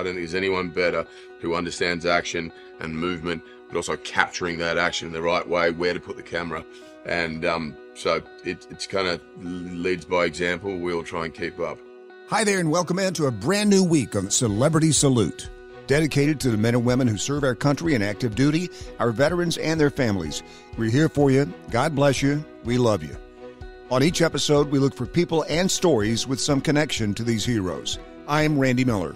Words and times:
I 0.00 0.02
don't 0.02 0.14
think 0.14 0.26
there's 0.26 0.34
anyone 0.34 0.70
better 0.70 1.06
who 1.40 1.54
understands 1.54 2.06
action 2.06 2.50
and 2.80 2.96
movement, 2.96 3.42
but 3.68 3.76
also 3.76 3.98
capturing 3.98 4.56
that 4.56 4.78
action 4.78 5.08
in 5.08 5.12
the 5.12 5.20
right 5.20 5.46
way, 5.46 5.72
where 5.72 5.92
to 5.92 6.00
put 6.00 6.16
the 6.16 6.22
camera. 6.22 6.64
And 7.04 7.44
um, 7.44 7.76
so 7.92 8.22
it, 8.42 8.66
it's 8.70 8.86
kind 8.86 9.08
of 9.08 9.20
leads 9.44 10.06
by 10.06 10.24
example. 10.24 10.78
We'll 10.78 11.02
try 11.02 11.26
and 11.26 11.34
keep 11.34 11.60
up. 11.60 11.78
Hi 12.28 12.44
there, 12.44 12.60
and 12.60 12.70
welcome 12.70 12.98
into 12.98 13.26
a 13.26 13.30
brand 13.30 13.68
new 13.68 13.84
week 13.84 14.14
of 14.14 14.32
Celebrity 14.32 14.90
Salute. 14.92 15.50
Dedicated 15.86 16.40
to 16.40 16.50
the 16.50 16.56
men 16.56 16.74
and 16.74 16.84
women 16.84 17.06
who 17.06 17.18
serve 17.18 17.44
our 17.44 17.54
country 17.54 17.94
in 17.94 18.00
active 18.00 18.34
duty, 18.34 18.70
our 19.00 19.10
veterans, 19.10 19.58
and 19.58 19.78
their 19.78 19.90
families. 19.90 20.42
We're 20.78 20.90
here 20.90 21.10
for 21.10 21.30
you. 21.30 21.52
God 21.70 21.94
bless 21.94 22.22
you. 22.22 22.42
We 22.64 22.78
love 22.78 23.02
you. 23.02 23.14
On 23.90 24.02
each 24.02 24.22
episode, 24.22 24.70
we 24.70 24.78
look 24.78 24.94
for 24.94 25.04
people 25.04 25.44
and 25.46 25.70
stories 25.70 26.26
with 26.26 26.40
some 26.40 26.62
connection 26.62 27.12
to 27.14 27.22
these 27.22 27.44
heroes. 27.44 27.98
I'm 28.26 28.58
Randy 28.58 28.84
Miller. 28.86 29.14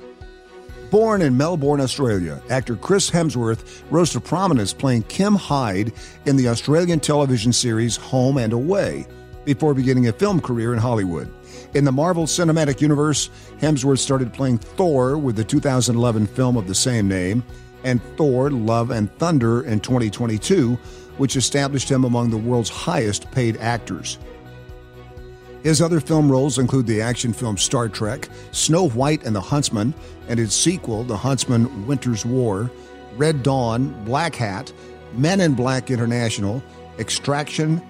Born 0.94 1.22
in 1.22 1.36
Melbourne, 1.36 1.80
Australia, 1.80 2.40
actor 2.50 2.76
Chris 2.76 3.10
Hemsworth 3.10 3.82
rose 3.90 4.12
to 4.12 4.20
prominence 4.20 4.72
playing 4.72 5.02
Kim 5.02 5.34
Hyde 5.34 5.92
in 6.24 6.36
the 6.36 6.46
Australian 6.46 7.00
television 7.00 7.52
series 7.52 7.96
Home 7.96 8.38
and 8.38 8.52
Away 8.52 9.04
before 9.44 9.74
beginning 9.74 10.06
a 10.06 10.12
film 10.12 10.40
career 10.40 10.72
in 10.72 10.78
Hollywood. 10.78 11.28
In 11.74 11.84
the 11.84 11.90
Marvel 11.90 12.26
Cinematic 12.26 12.80
Universe, 12.80 13.28
Hemsworth 13.58 13.98
started 13.98 14.32
playing 14.32 14.58
Thor 14.58 15.18
with 15.18 15.34
the 15.34 15.42
2011 15.42 16.28
film 16.28 16.56
of 16.56 16.68
the 16.68 16.76
same 16.76 17.08
name 17.08 17.42
and 17.82 18.00
Thor 18.16 18.52
Love 18.52 18.92
and 18.92 19.12
Thunder 19.18 19.64
in 19.64 19.80
2022, 19.80 20.74
which 21.16 21.34
established 21.34 21.88
him 21.88 22.04
among 22.04 22.30
the 22.30 22.36
world's 22.36 22.70
highest 22.70 23.28
paid 23.32 23.56
actors. 23.56 24.16
His 25.64 25.80
other 25.80 25.98
film 25.98 26.30
roles 26.30 26.58
include 26.58 26.86
the 26.86 27.00
action 27.00 27.32
film 27.32 27.56
Star 27.56 27.88
Trek, 27.88 28.28
Snow 28.52 28.90
White 28.90 29.24
and 29.24 29.34
the 29.34 29.40
Huntsman, 29.40 29.94
and 30.28 30.38
its 30.38 30.54
sequel, 30.54 31.04
The 31.04 31.16
Huntsman 31.16 31.86
Winter's 31.86 32.26
War, 32.26 32.70
Red 33.16 33.42
Dawn, 33.42 34.04
Black 34.04 34.34
Hat, 34.34 34.70
Men 35.14 35.40
in 35.40 35.54
Black 35.54 35.90
International, 35.90 36.62
Extraction, 36.98 37.80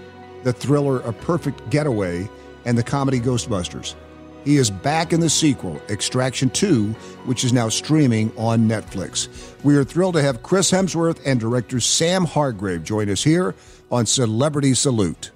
the 0.45 0.53
thriller 0.53 1.01
A 1.01 1.13
Perfect 1.13 1.69
Getaway, 1.69 2.29
and 2.65 2.79
the 2.79 2.83
comedy 2.85 3.19
Ghostbusters. 3.19 3.97
He 4.45 4.57
is 4.57 4.71
back 4.71 5.13
in 5.13 5.19
the 5.19 5.31
sequel, 5.31 5.81
Extraction 5.89 6.51
2, 6.51 6.91
which 7.25 7.43
is 7.43 7.53
now 7.53 7.69
streaming 7.71 8.31
on 8.37 8.69
Netflix. 8.69 9.29
We 9.65 9.75
are 9.77 9.85
thrilled 9.85 10.15
to 10.15 10.23
have 10.23 10.45
Chris 10.45 10.71
Hemsworth 10.71 11.21
and 11.27 11.41
director 11.41 11.81
Sam 11.81 12.25
Hargrave 12.25 12.85
join 12.85 13.11
us 13.11 13.25
here 13.25 13.57
on 13.91 14.07
Celebrity 14.07 14.75
Salute. 14.75 15.33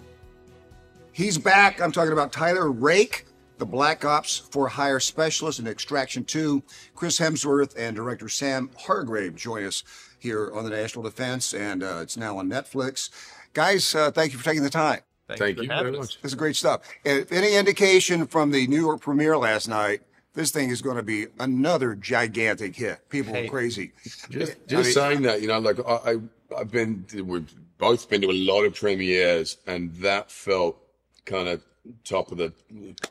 He's 1.18 1.36
back. 1.36 1.80
I'm 1.80 1.90
talking 1.90 2.12
about 2.12 2.30
Tyler 2.30 2.70
Rake, 2.70 3.24
the 3.56 3.66
Black 3.66 4.04
Ops 4.04 4.38
for 4.38 4.68
Hire 4.68 5.00
Specialist 5.00 5.58
in 5.58 5.66
Extraction 5.66 6.24
2. 6.24 6.62
Chris 6.94 7.18
Hemsworth 7.18 7.74
and 7.76 7.96
director 7.96 8.28
Sam 8.28 8.70
Hargrave 8.78 9.34
join 9.34 9.64
us 9.64 9.82
here 10.20 10.52
on 10.54 10.62
the 10.62 10.70
National 10.70 11.02
Defense, 11.02 11.54
and 11.54 11.82
uh, 11.82 11.98
it's 12.02 12.16
now 12.16 12.38
on 12.38 12.48
Netflix. 12.48 13.10
Guys, 13.52 13.96
uh, 13.96 14.12
thank 14.12 14.30
you 14.32 14.38
for 14.38 14.44
taking 14.44 14.62
the 14.62 14.70
time. 14.70 15.00
Thank, 15.26 15.40
Thank 15.40 15.62
you 15.62 15.66
very 15.66 15.90
much. 15.90 16.22
This 16.22 16.30
is 16.30 16.34
great 16.36 16.54
stuff. 16.54 16.82
If 17.04 17.32
any 17.32 17.56
indication 17.56 18.24
from 18.28 18.52
the 18.52 18.68
New 18.68 18.80
York 18.80 19.00
premiere 19.00 19.36
last 19.36 19.66
night, 19.66 20.02
this 20.34 20.52
thing 20.52 20.70
is 20.70 20.80
going 20.80 20.98
to 20.98 21.02
be 21.02 21.26
another 21.40 21.96
gigantic 21.96 22.76
hit. 22.76 23.08
People 23.08 23.34
hey. 23.34 23.46
are 23.46 23.50
crazy. 23.50 23.90
Just, 24.30 24.68
just 24.68 24.72
I 24.72 24.76
mean, 24.76 24.84
saying 24.84 25.22
that, 25.22 25.42
you 25.42 25.48
know, 25.48 25.58
like 25.58 25.80
I, 25.84 26.12
I, 26.12 26.16
I've 26.60 26.70
been, 26.70 27.04
we've 27.12 27.52
both 27.76 28.08
been 28.08 28.20
to 28.20 28.30
a 28.30 28.38
lot 28.52 28.62
of 28.62 28.76
premieres, 28.76 29.56
and 29.66 29.92
that 29.96 30.30
felt 30.30 30.80
kind 31.28 31.48
of 31.48 31.62
top 32.04 32.32
of 32.32 32.38
the, 32.38 32.52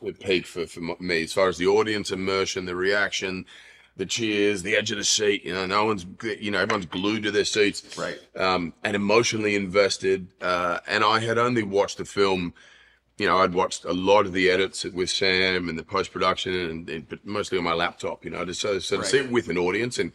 the 0.02 0.14
peak 0.14 0.46
for, 0.46 0.68
for 0.68 0.82
me 1.00 1.24
as 1.24 1.34
far 1.34 1.48
as 1.48 1.58
the 1.58 1.68
audience 1.68 2.12
immersion, 2.12 2.66
the 2.66 2.76
reaction, 2.76 3.46
the 3.96 4.06
cheers, 4.06 4.64
the 4.64 4.76
edge 4.76 4.92
of 4.92 4.98
the 4.98 5.04
seat. 5.04 5.44
You 5.46 5.54
know, 5.54 5.66
no 5.66 5.86
one's, 5.86 6.06
you 6.40 6.52
know, 6.52 6.60
everyone's 6.60 6.86
glued 6.86 7.24
to 7.24 7.32
their 7.32 7.46
seats. 7.46 7.98
Right. 7.98 8.20
Um, 8.36 8.74
and 8.84 8.96
emotionally 8.96 9.56
invested. 9.56 10.28
Uh, 10.42 10.80
and 10.88 11.04
I 11.04 11.20
had 11.20 11.38
only 11.38 11.64
watched 11.64 11.98
the 11.98 12.06
film, 12.06 12.54
you 13.18 13.26
know, 13.26 13.38
I'd 13.38 13.54
watched 13.54 13.86
a 13.86 13.94
lot 13.94 14.26
of 14.26 14.34
the 14.34 14.50
edits 14.50 14.84
with 14.84 15.10
Sam 15.10 15.70
and 15.70 15.78
the 15.78 15.84
post 15.84 16.12
production 16.12 16.54
and, 16.54 16.90
and, 16.90 17.10
but 17.10 17.26
mostly 17.26 17.58
on 17.58 17.64
my 17.64 17.74
laptop, 17.74 18.24
you 18.24 18.32
know, 18.32 18.46
just 18.46 18.62
so, 18.62 18.80
so 18.80 18.98
right. 18.98 19.04
to 19.04 19.10
sit 19.10 19.32
with 19.32 19.50
an 19.50 19.58
audience 19.58 19.98
and 19.98 20.12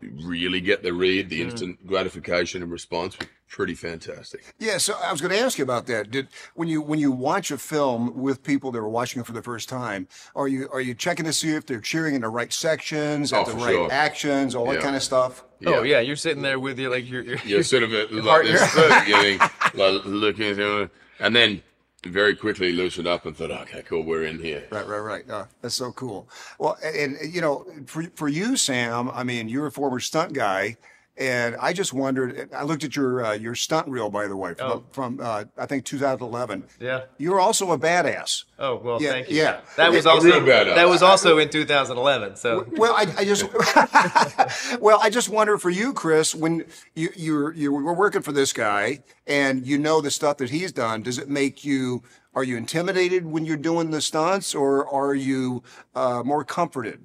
really 0.00 0.60
get 0.60 0.82
the 0.82 0.92
read, 0.92 1.28
the 1.28 1.40
mm. 1.40 1.50
instant 1.50 1.86
gratification 1.86 2.62
and 2.62 2.70
response 2.70 3.16
pretty 3.48 3.74
fantastic. 3.74 4.54
Yeah, 4.58 4.78
so 4.78 4.94
I 5.02 5.10
was 5.10 5.20
going 5.20 5.32
to 5.32 5.40
ask 5.40 5.58
you 5.58 5.64
about 5.64 5.86
that. 5.86 6.10
Did 6.10 6.28
when 6.54 6.68
you 6.68 6.80
when 6.80 6.98
you 6.98 7.10
watch 7.10 7.50
a 7.50 7.58
film 7.58 8.16
with 8.16 8.42
people 8.42 8.70
that 8.72 8.78
are 8.78 8.88
watching 8.88 9.20
it 9.20 9.26
for 9.26 9.32
the 9.32 9.42
first 9.42 9.68
time, 9.68 10.06
are 10.36 10.48
you 10.48 10.68
are 10.72 10.80
you 10.80 10.94
checking 10.94 11.24
to 11.24 11.32
see 11.32 11.50
if 11.50 11.66
they're 11.66 11.80
cheering 11.80 12.14
in 12.14 12.20
the 12.20 12.28
right 12.28 12.52
sections, 12.52 13.32
at 13.32 13.48
oh, 13.48 13.50
the 13.50 13.56
right 13.56 13.72
sure. 13.72 13.90
actions, 13.90 14.54
all 14.54 14.66
yeah. 14.66 14.74
that 14.74 14.82
kind 14.82 14.96
of 14.96 15.02
stuff? 15.02 15.44
Yeah. 15.60 15.70
Oh 15.70 15.82
yeah, 15.82 16.00
you're 16.00 16.16
sitting 16.16 16.42
there 16.42 16.60
with 16.60 16.78
you 16.78 16.90
like 16.90 17.08
you're 17.08 17.22
you're, 17.22 17.38
you're 17.44 17.62
sort 17.62 17.82
of 17.82 17.90
like 18.12 18.44
this, 18.44 18.74
beginning, 19.04 19.40
like 19.74 20.04
looking 20.04 20.50
at 20.50 20.58
him, 20.58 20.90
and 21.18 21.34
then 21.34 21.62
very 22.04 22.34
quickly 22.36 22.72
loosened 22.72 23.08
up 23.08 23.26
and 23.26 23.36
thought, 23.36 23.50
okay, 23.50 23.82
cool, 23.82 24.02
we're 24.02 24.24
in 24.24 24.38
here. 24.38 24.66
Right, 24.70 24.86
right, 24.86 24.98
right. 24.98 25.24
Oh, 25.28 25.46
that's 25.60 25.74
so 25.74 25.92
cool. 25.92 26.28
Well, 26.58 26.78
and, 26.82 27.16
and 27.16 27.34
you 27.34 27.40
know, 27.40 27.66
for 27.86 28.04
for 28.14 28.28
you, 28.28 28.56
Sam, 28.56 29.10
I 29.10 29.24
mean, 29.24 29.48
you're 29.48 29.66
a 29.66 29.72
former 29.72 30.00
stunt 30.00 30.32
guy. 30.32 30.76
And 31.18 31.56
I 31.60 31.72
just 31.72 31.92
wondered. 31.92 32.48
I 32.54 32.62
looked 32.62 32.84
at 32.84 32.94
your 32.94 33.24
uh, 33.24 33.32
your 33.32 33.56
stunt 33.56 33.88
reel, 33.88 34.08
by 34.08 34.28
the 34.28 34.36
way, 34.36 34.54
from, 34.54 34.70
oh. 34.70 34.84
from 34.92 35.20
uh, 35.20 35.44
I 35.56 35.66
think 35.66 35.84
2011. 35.84 36.64
Yeah, 36.78 37.06
you're 37.18 37.40
also 37.40 37.72
a 37.72 37.78
badass. 37.78 38.44
Oh 38.56 38.76
well, 38.76 39.02
yeah, 39.02 39.10
thank 39.10 39.28
you. 39.28 39.38
Yeah, 39.38 39.60
that 39.76 39.90
was 39.90 40.06
also 40.06 40.28
that 40.40 40.88
was 40.88 41.02
also 41.02 41.38
in 41.38 41.48
2011. 41.48 42.36
So 42.36 42.66
well, 42.76 42.94
I, 42.94 43.06
I 43.18 43.24
just 43.24 43.42
well, 44.80 45.00
I 45.02 45.10
just 45.10 45.28
wonder 45.28 45.58
for 45.58 45.70
you, 45.70 45.92
Chris, 45.92 46.36
when 46.36 46.64
you 46.94 47.08
you 47.16 47.50
you 47.50 47.72
were 47.72 47.94
working 47.94 48.22
for 48.22 48.30
this 48.30 48.52
guy 48.52 49.02
and 49.26 49.66
you 49.66 49.76
know 49.76 50.00
the 50.00 50.12
stuff 50.12 50.36
that 50.36 50.50
he's 50.50 50.70
done, 50.70 51.02
does 51.02 51.18
it 51.18 51.28
make 51.28 51.64
you 51.64 52.04
are 52.32 52.44
you 52.44 52.56
intimidated 52.56 53.26
when 53.26 53.44
you're 53.44 53.56
doing 53.56 53.90
the 53.90 54.00
stunts, 54.00 54.54
or 54.54 54.86
are 54.88 55.16
you 55.16 55.64
uh, 55.96 56.22
more 56.24 56.44
comforted? 56.44 57.04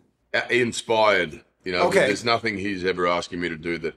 Inspired 0.51 1.43
you 1.63 1.71
know, 1.71 1.87
okay. 1.87 2.07
there's 2.07 2.25
nothing 2.25 2.57
he's 2.57 2.83
ever 2.83 3.07
asking 3.07 3.39
me 3.39 3.49
to 3.49 3.57
do 3.57 3.77
that 3.79 3.95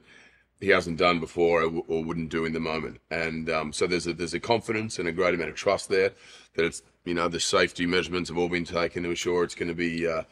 he 0.59 0.69
hasn't 0.69 0.97
done 0.97 1.19
before 1.19 1.61
or, 1.63 1.83
or 1.87 2.03
wouldn't 2.03 2.29
do 2.29 2.45
in 2.45 2.53
the 2.53 2.59
moment. 2.59 2.99
And 3.11 3.49
um, 3.49 3.73
so 3.73 3.87
there's 3.87 4.07
a 4.07 4.13
there's 4.13 4.33
a 4.33 4.39
confidence 4.39 4.99
and 4.99 5.07
a 5.07 5.11
great 5.11 5.33
amount 5.33 5.49
of 5.49 5.55
trust 5.55 5.89
there 5.89 6.11
that 6.55 6.65
it's 6.65 6.81
you 7.05 7.13
know 7.13 7.27
the 7.27 7.39
safety 7.39 7.85
measurements 7.85 8.29
have 8.29 8.37
all 8.37 8.49
been 8.49 8.65
taken 8.65 9.03
to 9.03 9.11
assure 9.11 9.43
it's 9.43 9.55
going 9.55 9.69
to 9.69 9.75
be 9.75 10.07
uh, 10.07 10.23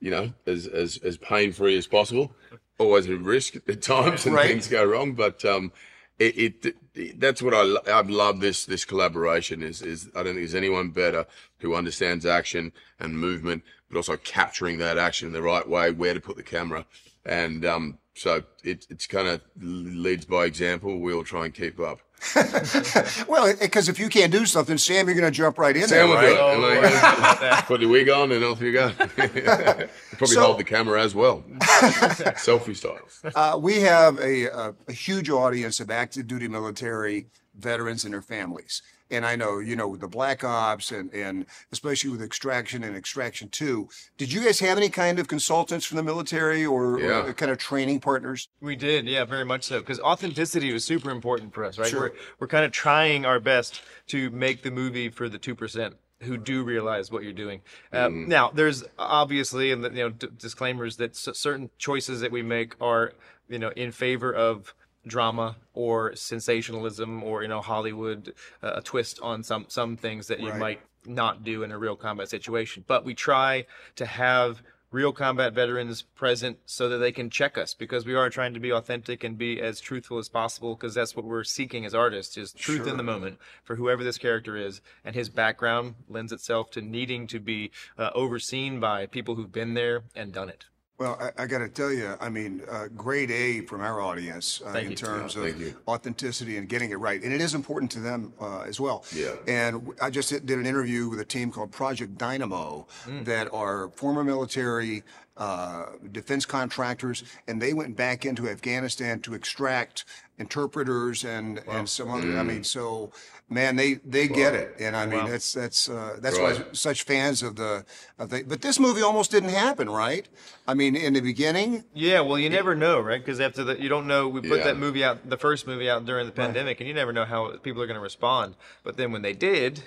you 0.00 0.10
know 0.10 0.32
as 0.46 0.66
as 0.66 0.98
as 0.98 1.16
pain 1.16 1.52
free 1.52 1.76
as 1.76 1.86
possible. 1.86 2.32
Always 2.78 3.08
a 3.08 3.16
risk 3.16 3.56
at 3.68 3.82
times 3.82 4.26
and 4.26 4.34
right. 4.34 4.48
things 4.48 4.66
go 4.68 4.84
wrong, 4.84 5.12
but 5.12 5.44
um, 5.44 5.72
it, 6.18 6.38
it, 6.64 6.76
it, 6.94 7.20
that's 7.20 7.42
what 7.42 7.54
I 7.54 7.90
I 7.90 8.00
love 8.02 8.40
this 8.40 8.64
this 8.66 8.84
collaboration 8.84 9.62
is 9.62 9.82
is 9.82 10.08
I 10.14 10.22
don't 10.22 10.34
think 10.34 10.36
there's 10.36 10.54
anyone 10.54 10.90
better 10.90 11.26
who 11.58 11.74
understands 11.74 12.24
action 12.24 12.72
and 13.00 13.18
movement, 13.18 13.64
but 13.88 13.96
also 13.96 14.16
capturing 14.16 14.78
that 14.78 14.98
action 14.98 15.28
in 15.28 15.32
the 15.32 15.42
right 15.42 15.68
way, 15.68 15.90
where 15.90 16.14
to 16.14 16.20
put 16.20 16.36
the 16.36 16.42
camera, 16.42 16.86
and 17.24 17.64
um, 17.64 17.98
so 18.14 18.44
it 18.62 18.86
it's 18.90 19.06
kind 19.06 19.28
of 19.28 19.40
leads 19.60 20.24
by 20.24 20.44
example. 20.44 20.98
We'll 21.00 21.24
try 21.24 21.46
and 21.46 21.54
keep 21.54 21.80
up. 21.80 22.00
well, 23.28 23.54
because 23.60 23.88
if 23.88 23.98
you 23.98 24.08
can't 24.08 24.32
do 24.32 24.46
something, 24.46 24.78
Sam, 24.78 25.06
you're 25.06 25.14
going 25.14 25.30
to 25.30 25.36
jump 25.36 25.58
right 25.58 25.76
in 25.76 25.86
Sam 25.86 26.08
there, 26.08 26.16
right? 26.16 26.36
Oh, 26.38 26.60
right. 26.60 27.64
Put 27.66 27.80
the 27.80 27.86
wig 27.86 28.08
on 28.08 28.32
and 28.32 28.44
off 28.44 28.60
you 28.60 28.72
go. 28.72 28.90
probably 28.96 30.26
so, 30.26 30.42
hold 30.42 30.58
the 30.58 30.64
camera 30.64 31.02
as 31.02 31.14
well, 31.14 31.44
selfie 31.60 32.76
style. 32.76 32.98
Uh, 33.34 33.58
we 33.60 33.80
have 33.80 34.18
a, 34.18 34.44
a, 34.46 34.74
a 34.88 34.92
huge 34.92 35.30
audience 35.30 35.80
of 35.80 35.90
active 35.90 36.26
duty 36.26 36.48
military 36.48 37.26
veterans 37.58 38.04
and 38.04 38.14
their 38.14 38.22
families. 38.22 38.82
And 39.14 39.24
I 39.24 39.36
know, 39.36 39.58
you 39.58 39.76
know, 39.76 39.88
with 39.88 40.00
the 40.00 40.08
Black 40.08 40.44
Ops 40.44 40.90
and, 40.90 41.12
and 41.12 41.46
especially 41.72 42.10
with 42.10 42.22
Extraction 42.22 42.82
and 42.82 42.96
Extraction 42.96 43.48
2, 43.48 43.88
did 44.16 44.32
you 44.32 44.44
guys 44.44 44.60
have 44.60 44.76
any 44.76 44.88
kind 44.88 45.18
of 45.18 45.28
consultants 45.28 45.86
from 45.86 45.96
the 45.96 46.02
military 46.02 46.64
or, 46.64 46.98
yeah. 47.00 47.26
or 47.26 47.32
kind 47.32 47.50
of 47.50 47.58
training 47.58 48.00
partners? 48.00 48.48
We 48.60 48.76
did, 48.76 49.06
yeah, 49.06 49.24
very 49.24 49.44
much 49.44 49.64
so. 49.64 49.80
Because 49.80 50.00
authenticity 50.00 50.72
was 50.72 50.84
super 50.84 51.10
important 51.10 51.54
for 51.54 51.64
us, 51.64 51.78
right? 51.78 51.88
Sure. 51.88 52.00
We're, 52.00 52.12
we're 52.40 52.48
kind 52.48 52.64
of 52.64 52.72
trying 52.72 53.24
our 53.24 53.40
best 53.40 53.82
to 54.08 54.30
make 54.30 54.62
the 54.62 54.70
movie 54.70 55.08
for 55.08 55.28
the 55.28 55.38
2% 55.38 55.94
who 56.20 56.36
do 56.36 56.62
realize 56.62 57.10
what 57.10 57.22
you're 57.22 57.32
doing. 57.32 57.60
Uh, 57.92 58.08
mm. 58.08 58.26
Now, 58.26 58.50
there's 58.50 58.84
obviously, 58.98 59.70
and 59.70 59.82
you 59.84 59.90
know, 59.90 60.10
d- 60.10 60.28
disclaimers 60.36 60.96
that 60.96 61.16
c- 61.16 61.34
certain 61.34 61.70
choices 61.78 62.20
that 62.20 62.32
we 62.32 62.42
make 62.42 62.74
are, 62.80 63.12
you 63.48 63.58
know, 63.58 63.70
in 63.70 63.92
favor 63.92 64.32
of 64.32 64.74
drama 65.06 65.56
or 65.74 66.14
sensationalism 66.14 67.22
or 67.22 67.42
you 67.42 67.48
know 67.48 67.60
Hollywood 67.60 68.34
uh, 68.62 68.74
a 68.76 68.80
twist 68.82 69.20
on 69.22 69.42
some 69.42 69.66
some 69.68 69.96
things 69.96 70.26
that 70.28 70.40
you 70.40 70.50
right. 70.50 70.58
might 70.58 70.80
not 71.06 71.44
do 71.44 71.62
in 71.62 71.70
a 71.70 71.78
real 71.78 71.96
combat 71.96 72.28
situation. 72.28 72.84
But 72.86 73.04
we 73.04 73.14
try 73.14 73.66
to 73.96 74.06
have 74.06 74.62
real 74.94 75.12
combat 75.12 75.52
veterans 75.52 76.02
present 76.02 76.56
so 76.66 76.88
that 76.88 76.98
they 76.98 77.10
can 77.10 77.28
check 77.28 77.58
us 77.58 77.74
because 77.74 78.06
we 78.06 78.14
are 78.14 78.30
trying 78.30 78.54
to 78.54 78.60
be 78.60 78.70
authentic 78.70 79.24
and 79.24 79.36
be 79.36 79.60
as 79.60 79.80
truthful 79.80 80.18
as 80.18 80.28
possible 80.28 80.76
because 80.76 80.94
that's 80.94 81.16
what 81.16 81.24
we're 81.24 81.42
seeking 81.42 81.84
as 81.84 81.96
artists 81.96 82.36
is 82.36 82.52
truth 82.52 82.82
sure. 82.82 82.88
in 82.88 82.96
the 82.96 83.02
moment 83.02 83.36
for 83.64 83.74
whoever 83.74 84.04
this 84.04 84.18
character 84.18 84.56
is 84.56 84.80
and 85.04 85.16
his 85.16 85.28
background 85.28 85.96
lends 86.08 86.30
itself 86.30 86.70
to 86.70 86.80
needing 86.80 87.26
to 87.26 87.40
be 87.40 87.72
uh, 87.98 88.10
overseen 88.14 88.78
by 88.78 89.04
people 89.04 89.34
who've 89.34 89.50
been 89.50 89.74
there 89.74 90.04
and 90.14 90.32
done 90.32 90.48
it 90.48 90.66
Well, 90.96 91.18
I, 91.20 91.42
I 91.42 91.46
got 91.46 91.58
to 91.58 91.68
tell 91.68 91.92
you, 91.92 92.14
I 92.20 92.28
mean, 92.28 92.62
uh, 92.70 92.86
grade 92.96 93.30
A 93.32 93.62
from 93.62 93.80
our 93.80 94.00
audience 94.00 94.62
uh, 94.64 94.78
in 94.78 94.90
you. 94.90 94.96
terms 94.96 95.34
Yeah, 95.34 95.46
of 95.46 95.76
authenticity 95.88 96.56
and 96.56 96.68
getting 96.68 96.90
it 96.90 97.00
right, 97.00 97.20
and 97.20 97.32
it 97.32 97.40
is 97.40 97.54
important 97.54 97.90
to 97.92 98.00
them 98.00 98.32
uh, 98.40 98.60
as 98.60 98.78
well. 98.78 99.04
Yeah. 99.12 99.34
And 99.48 99.92
I 100.00 100.10
just 100.10 100.30
did 100.30 100.50
an 100.50 100.66
interview 100.66 101.08
with 101.08 101.18
a 101.18 101.24
team 101.24 101.50
called 101.50 101.72
Project 101.72 102.16
Dynamo 102.16 102.86
that 103.22 103.52
are 103.52 103.88
former 103.96 104.22
military 104.22 105.02
uh, 105.36 105.86
defense 106.12 106.46
contractors, 106.46 107.24
and 107.48 107.60
they 107.60 107.72
went 107.72 107.96
back 107.96 108.24
into 108.24 108.48
Afghanistan 108.48 109.20
to 109.20 109.34
extract 109.34 110.04
interpreters 110.38 111.24
and 111.24 111.60
and 111.68 111.88
some 111.88 112.10
other. 112.10 112.38
I 112.38 112.42
mean, 112.44 112.62
so 112.62 113.10
man, 113.48 113.74
they 113.76 113.94
they 114.04 114.28
get 114.28 114.54
it, 114.54 114.76
and 114.78 114.94
I 114.96 115.06
mean 115.06 115.26
that's 115.26 115.52
that's 115.52 115.88
uh, 115.88 116.18
that's 116.20 116.38
why 116.38 116.62
such 116.72 117.02
fans 117.02 117.42
of 117.42 117.56
the 117.56 117.84
of 118.18 118.30
the. 118.30 118.44
But 118.46 118.62
this 118.62 118.78
movie 118.78 119.02
almost 119.02 119.32
didn't 119.32 119.50
happen, 119.50 119.90
right? 119.90 120.28
I 120.68 120.74
mean, 120.74 120.94
in 120.94 121.14
the 121.14 121.20
beginning, 121.20 121.84
Yeah, 121.94 122.20
well, 122.20 122.38
you 122.38 122.48
never 122.48 122.74
know, 122.76 123.00
right? 123.00 123.20
Because 123.20 123.40
after 123.40 123.64
the, 123.64 123.80
you 123.82 123.88
don't 123.88 124.06
know. 124.06 124.28
We 124.28 124.40
put 124.40 124.58
Yeah. 124.58 124.64
that 124.66 124.76
movie 124.76 125.02
out, 125.04 125.28
the 125.28 125.36
first 125.36 125.66
movie 125.66 125.90
out 125.90 126.04
during 126.04 126.26
the 126.26 126.32
pandemic, 126.32 126.78
and 126.80 126.86
you 126.88 126.94
never 126.94 127.12
know 127.12 127.24
how 127.24 127.56
people 127.58 127.82
are 127.82 127.86
going 127.86 127.96
to 127.98 128.00
respond. 128.02 128.54
But 128.84 128.96
then 128.96 129.10
when 129.12 129.22
they 129.22 129.32
did, 129.34 129.82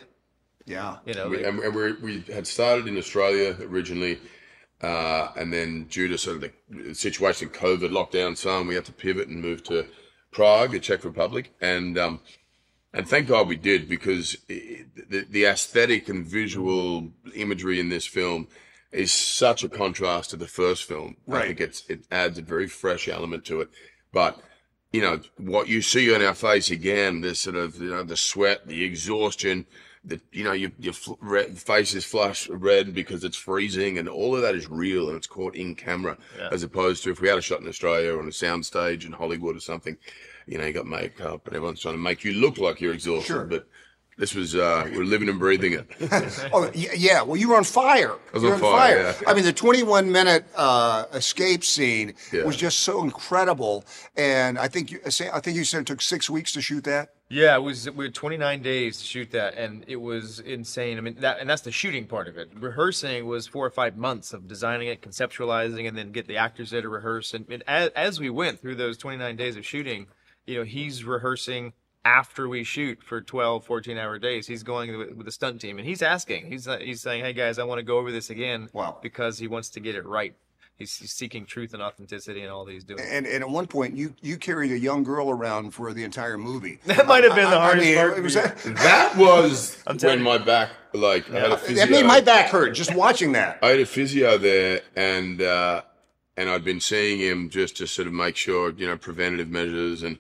yeah. 0.66 0.98
you 1.06 1.14
know, 1.14 1.30
We, 1.30 1.38
they- 1.38 1.46
and, 1.46 1.60
and 1.60 1.74
we 1.74 1.94
we 1.94 2.22
had 2.34 2.46
started 2.48 2.88
in 2.88 2.98
Australia 2.98 3.56
originally, 3.62 4.20
uh, 4.82 5.30
and 5.36 5.52
then 5.52 5.86
due 5.86 6.08
to 6.08 6.18
sort 6.18 6.44
of 6.44 6.52
the 6.70 6.94
situation, 6.94 7.50
COVID 7.50 7.90
lockdown, 7.90 8.38
so 8.38 8.52
on, 8.52 8.68
we 8.68 8.76
had 8.76 8.86
to 8.86 8.92
pivot 8.92 9.28
and 9.28 9.42
move 9.42 9.64
to 9.64 9.88
Prague, 10.32 10.72
the 10.72 10.80
Czech 10.80 11.04
Republic, 11.04 11.52
and 11.60 11.98
um, 11.98 12.20
and 12.94 13.08
thank 13.08 13.28
God 13.28 13.48
we 13.48 13.56
did 13.56 13.90
because 13.90 14.38
i 14.50 14.86
the 15.10 15.26
the 15.30 15.46
aesthetic 15.46 16.10
and 16.10 16.26
visual 16.26 17.10
imagery 17.34 17.80
in 17.80 17.90
this 17.90 18.06
film 18.06 18.48
is 18.92 19.12
such 19.12 19.64
a 19.64 19.70
contrast 19.70 20.30
to 20.30 20.38
the 20.38 20.48
first 20.48 20.84
film. 20.84 21.18
I 21.32 21.48
think 21.48 21.62
it's 21.62 21.90
it 21.90 22.02
adds 22.12 22.38
a 22.38 22.44
very 22.44 22.68
fresh 22.68 23.08
element 23.08 23.46
to 23.46 23.62
it, 23.62 23.70
but. 24.12 24.40
You 24.94 25.02
know 25.02 25.20
what 25.38 25.68
you 25.68 25.82
see 25.82 26.16
on 26.16 26.24
our 26.24 26.34
face 26.34 26.72
again. 26.72 27.20
This 27.20 27.42
sort 27.42 27.58
of 27.58 27.80
you 27.82 27.90
know 27.90 28.04
the 28.04 28.16
sweat, 28.16 28.68
the 28.68 28.86
exhaustion, 28.86 29.66
the 30.08 30.20
you 30.32 30.44
know 30.44 30.54
your 30.54 30.72
your 30.80 30.94
fl- 30.94 31.14
red, 31.20 31.58
face 31.58 31.94
is 31.94 32.06
flush 32.06 32.50
red 32.50 32.94
because 32.94 33.24
it's 33.24 33.38
freezing, 33.38 33.98
and 33.98 34.08
all 34.08 34.36
of 34.36 34.42
that 34.42 34.56
is 34.56 34.70
real 34.70 35.08
and 35.10 35.18
it's 35.18 35.28
caught 35.28 35.56
in 35.56 35.76
camera, 35.76 36.18
as 36.52 36.64
opposed 36.64 37.04
to 37.04 37.12
if 37.12 37.20
we 37.22 37.28
had 37.28 37.38
a 37.38 37.42
shot 37.42 37.62
in 37.62 37.68
Australia 37.68 38.14
or 38.14 38.20
on 38.20 38.28
a 38.28 38.32
soundstage 38.32 39.06
in 39.06 39.12
Hollywood 39.12 39.56
or 39.56 39.60
something. 39.60 39.98
You 40.48 40.58
know, 40.58 40.66
you 40.66 40.72
got 40.72 40.86
makeup 40.86 41.46
and 41.48 41.56
everyone's 41.56 41.82
trying 41.82 41.96
to 41.96 42.00
make 42.02 42.24
you 42.24 42.32
look 42.34 42.58
like 42.58 42.80
you're 42.80 42.94
exhausted, 42.94 43.28
Sure. 43.34 43.44
but 43.46 43.68
this 44.18 44.34
was 44.34 44.56
uh, 44.56 44.90
we're 44.96 45.04
living 45.04 45.30
and 45.30 45.40
breathing 45.40 45.74
it. 45.74 45.88
Oh 46.54 46.70
yeah, 46.74 47.22
well 47.22 47.38
you 47.38 47.50
were 47.50 47.56
on 47.58 47.64
fire. 47.64 48.12
I 48.14 48.34
was 48.34 48.44
you 48.44 48.50
were 48.50 48.56
on 48.56 48.62
fire, 48.62 48.98
yeah. 49.02 49.14
I 49.30 49.34
mean, 49.34 49.44
the 49.44 49.54
21 49.54 50.12
minute 50.12 50.46
uh, 50.56 51.06
escape 51.14 51.64
scene 51.64 52.14
Yeah. 52.32 52.44
was 52.44 52.56
just 52.58 52.80
so 52.80 53.04
incredible, 53.04 53.86
and 54.16 54.58
I 54.58 54.68
think 54.68 54.92
you 54.92 55.00
I 55.06 55.40
think 55.40 55.56
you 55.58 55.64
said 55.64 55.82
it 55.82 55.88
took 55.88 56.02
six 56.02 56.30
weeks 56.30 56.52
to 56.54 56.62
shoot 56.62 56.84
that. 56.86 57.10
yeah, 57.30 57.56
it 57.56 57.62
was 57.62 57.90
we 57.92 58.06
had 58.06 58.16
29 58.16 58.62
days 58.62 58.98
to 59.00 59.04
shoot 59.06 59.32
that, 59.32 59.54
and 59.56 59.84
it 59.88 59.98
was 59.98 60.40
insane. 60.40 60.98
I 60.98 61.02
mean, 61.02 61.18
that 61.20 61.40
and 61.40 61.50
that's 61.50 61.62
the 61.64 61.72
shooting 61.72 62.06
part 62.08 62.28
of 62.28 62.38
it. 62.38 62.50
Rehearsing 62.56 63.26
was 63.26 63.46
four 63.48 63.66
or 63.66 63.70
five 63.72 63.98
months 63.98 64.34
of 64.34 64.48
designing 64.48 64.88
it, 64.88 65.02
conceptualizing, 65.02 65.88
and 65.88 65.98
then 65.98 66.12
get 66.12 66.28
the 66.28 66.38
actors 66.38 66.70
there 66.72 66.82
to 66.82 66.90
rehearse. 66.90 67.34
And, 67.34 67.46
and 67.50 67.64
as, 67.68 67.90
as 67.96 68.20
we 68.20 68.30
went 68.30 68.62
through 68.62 68.76
those 68.76 68.98
29 68.98 69.36
days 69.36 69.56
of 69.58 69.66
shooting, 69.66 70.08
you 70.46 70.56
know, 70.58 70.64
he's 70.64 71.04
rehearsing 71.04 71.74
after 72.08 72.48
we 72.48 72.64
shoot 72.64 73.04
for 73.04 73.20
12 73.22 73.66
14 73.66 73.98
hour 73.98 74.18
days 74.18 74.48
he's 74.48 74.64
going 74.64 74.98
with, 74.98 75.12
with 75.12 75.26
the 75.26 75.32
stunt 75.32 75.60
team 75.60 75.78
and 75.78 75.86
he's 75.88 76.02
asking 76.02 76.46
he's 76.50 76.66
he's 76.80 77.02
saying 77.02 77.22
hey 77.24 77.34
guys 77.34 77.60
i 77.60 77.64
want 77.64 77.80
to 77.80 77.84
go 77.84 77.98
over 77.98 78.12
this 78.12 78.30
again 78.30 78.70
Wow. 78.72 78.98
because 79.02 79.38
he 79.40 79.48
wants 79.48 79.70
to 79.72 79.80
get 79.82 79.94
it 79.96 80.06
right 80.06 80.34
he's, 80.78 80.96
he's 80.96 81.12
seeking 81.12 81.46
truth 81.46 81.74
and 81.74 81.82
authenticity 81.84 82.42
and 82.44 82.50
all 82.52 82.64
that 82.66 82.72
he's 82.72 82.86
doing 82.86 83.02
And, 83.12 83.26
and 83.26 83.44
at 83.44 83.50
one 83.50 83.68
point, 83.68 83.96
you 83.98 84.14
you 84.22 84.38
carried 84.38 84.72
a 84.72 84.80
young 84.80 85.04
girl 85.04 85.30
around 85.30 85.72
for 85.72 85.92
the 85.92 86.04
entire 86.04 86.38
movie. 86.38 86.80
that 86.86 87.08
might 87.08 87.24
have 87.26 87.36
been 87.36 87.50
the 87.50 87.58
I 87.58 87.66
hardest 87.68 87.86
mean, 87.88 87.96
part 87.98 88.22
was 88.24 88.36
for 88.36 88.42
you. 88.70 88.74
that, 88.76 88.76
that 88.90 89.18
was 89.18 89.78
telling 89.98 90.00
when 90.00 90.20
you. 90.20 90.24
my 90.26 90.38
back, 90.38 90.70
like, 90.94 91.30
I 91.34 91.40
had 91.40 91.52
a 91.52 91.58
physio. 91.58 91.76
that 91.86 91.90
made 91.92 92.06
my 92.06 92.22
back 92.22 92.50
hurt 92.52 92.72
just 92.76 92.94
watching 92.96 93.32
that. 93.34 93.58
I 93.64 93.70
had 93.70 93.80
a 93.80 93.86
physio 93.88 94.38
there, 94.38 94.82
and 94.96 95.42
uh, 95.42 95.82
and 96.38 96.48
I'd 96.50 96.64
been 96.64 96.80
seeing 96.80 97.20
him 97.20 97.50
just 97.50 97.76
to 97.78 97.88
sort 97.88 98.08
of 98.08 98.14
make 98.14 98.36
sure, 98.36 98.72
you 98.72 98.86
know, 98.88 98.98
preventative 98.98 99.50
measures, 99.50 100.04
and 100.04 100.20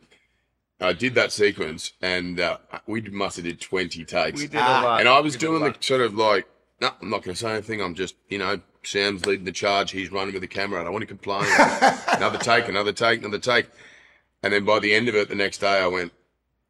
I 0.79 0.94
did 0.94 1.15
that 1.15 1.31
sequence, 1.31 1.94
and 2.01 2.39
uh, 2.39 2.57
we 2.85 3.01
must 3.01 3.38
have 3.38 3.45
did 3.45 3.59
twenty 3.59 4.06
takes, 4.06 4.39
we 4.39 4.47
did 4.47 4.57
a 4.57 4.59
lot 4.59 5.00
and 5.00 5.09
I 5.09 5.19
was 5.19 5.33
We 5.35 5.39
doing 5.39 5.63
the 5.63 5.75
sort 5.79 6.01
of 6.01 6.13
like, 6.13 6.47
no, 6.79 6.91
I'm 7.01 7.09
not 7.09 7.24
going 7.24 7.33
to 7.33 7.39
say 7.39 7.51
anything. 7.53 7.81
I'm 7.81 7.95
just, 7.95 8.15
you 8.29 8.38
know, 8.38 8.62
Sam's 8.83 9.25
leading 9.25 9.45
the 9.45 9.51
charge. 9.51 9.91
He's 9.91 10.12
running 10.12 10.33
with 10.33 10.41
the 10.41 10.47
camera. 10.47 10.79
I 10.79 10.83
don't 10.83 10.94
want 10.94 11.01
to 11.01 11.07
complain. 11.07 11.45
another 12.09 12.38
take, 12.38 12.68
another 12.68 12.94
take, 12.94 13.21
another 13.21 13.39
take, 13.39 13.68
and 14.44 14.53
then 14.53 14.65
by 14.65 14.79
the 14.79 14.94
end 14.94 15.09
of 15.09 15.15
it, 15.15 15.29
the 15.29 15.35
next 15.35 15.59
day, 15.59 15.79
I 15.79 15.88
went. 15.88 16.13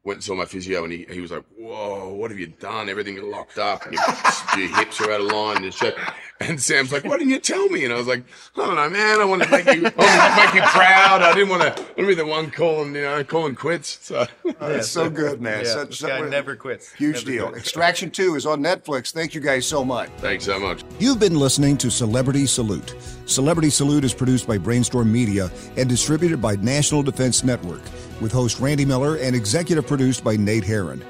Went 0.08 0.16
and 0.16 0.24
saw 0.24 0.34
my 0.34 0.46
physio, 0.46 0.84
and 0.84 0.92
he, 0.92 1.06
he 1.10 1.20
was 1.20 1.30
like, 1.30 1.44
"Whoa, 1.58 2.08
what 2.14 2.30
have 2.30 2.40
you 2.40 2.46
done? 2.46 2.88
Everything's 2.88 3.20
locked 3.22 3.58
up. 3.58 3.84
And 3.84 3.92
your, 3.94 4.04
your 4.68 4.76
hips 4.78 5.00
are 5.02 5.12
out 5.12 5.20
of 5.20 5.26
line." 5.26 5.62
And, 5.64 5.74
shit. 5.74 5.94
and 6.40 6.58
Sam's 6.58 6.92
like, 6.92 7.04
"Why 7.04 7.18
didn't 7.18 7.28
you 7.28 7.38
tell 7.40 7.68
me?" 7.68 7.84
And 7.84 7.92
I 7.92 7.96
was 7.98 8.06
like, 8.06 8.24
"I 8.56 8.64
don't 8.64 8.74
know, 8.76 8.88
man. 8.88 9.20
I 9.20 9.24
want 9.26 9.42
to 9.42 9.50
make 9.50 9.66
you, 9.66 9.86
I 9.86 9.92
wanted 9.98 10.40
to 10.40 10.46
make 10.46 10.54
you 10.54 10.62
proud. 10.70 11.20
I 11.20 11.34
didn't 11.34 11.50
want 11.50 11.62
to, 11.62 11.82
want 11.82 11.96
to 11.98 12.06
be 12.06 12.14
the 12.14 12.24
one 12.24 12.50
calling, 12.50 12.94
you 12.94 13.02
know, 13.02 13.22
calling 13.22 13.54
quits." 13.54 13.98
So 14.00 14.26
Oh, 14.60 14.66
it's 14.74 14.88
so 14.88 15.10
good, 15.10 15.42
man. 15.42 15.64
yeah, 15.66 15.72
Such- 15.74 15.88
this 15.90 15.98
such- 15.98 16.08
guy 16.08 16.26
never 16.26 16.56
quits 16.56 16.90
Huge 16.94 17.16
Never 17.16 17.26
deal. 17.30 17.46
quits. 17.48 17.58
Extraction 17.64 18.10
2 18.10 18.34
is 18.36 18.46
on 18.46 18.62
Netflix. 18.62 19.12
Thank 19.12 19.34
you 19.34 19.42
guys 19.42 19.66
so 19.66 19.84
much. 19.84 20.08
thanks 20.18 20.44
so 20.46 20.58
much. 20.58 20.82
You've 20.98 21.20
been 21.20 21.38
listening 21.38 21.76
to 21.78 21.90
Celebrity 21.90 22.46
Salute. 22.46 22.94
Celebrity 23.26 23.68
Salute 23.68 24.04
is 24.04 24.14
produced 24.14 24.46
by 24.48 24.56
Brainstorm 24.56 25.12
Media 25.12 25.50
and 25.76 25.86
distributed 25.86 26.40
by 26.40 26.56
National 26.56 27.02
Defense 27.02 27.44
Network, 27.44 27.82
with 28.22 28.32
host 28.32 28.58
Randy 28.58 28.84
Miller 28.86 29.16
and 29.18 29.36
executive 29.36 29.86
produced 29.98 30.22
by 30.22 30.36
Nate 30.36 30.62
Herron. 30.62 31.04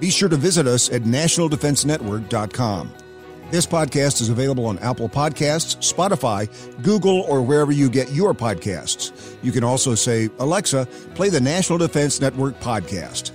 Be 0.00 0.10
sure 0.10 0.28
to 0.28 0.36
visit 0.36 0.66
us 0.66 0.90
at 0.90 1.02
nationaldefensenetwork.com. 1.02 2.92
This 3.52 3.64
podcast 3.64 4.20
is 4.20 4.28
available 4.28 4.66
on 4.66 4.76
Apple 4.80 5.08
Podcasts, 5.08 5.76
Spotify, 5.76 6.48
Google, 6.82 7.20
or 7.20 7.42
wherever 7.42 7.70
you 7.70 7.88
get 7.88 8.10
your 8.10 8.34
podcasts. 8.34 9.36
You 9.44 9.52
can 9.52 9.62
also 9.62 9.94
say, 9.94 10.30
Alexa, 10.40 10.88
play 11.14 11.28
the 11.28 11.40
National 11.40 11.78
Defense 11.78 12.20
Network 12.20 12.58
podcast. 12.58 13.30